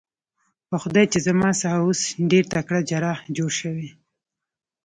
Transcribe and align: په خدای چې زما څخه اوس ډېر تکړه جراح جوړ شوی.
په 0.69 0.75
خدای 0.83 1.05
چې 1.11 1.19
زما 1.27 1.49
څخه 1.61 1.77
اوس 1.83 2.01
ډېر 2.31 2.43
تکړه 2.53 2.79
جراح 2.89 3.19
جوړ 3.37 3.51
شوی. 3.59 3.89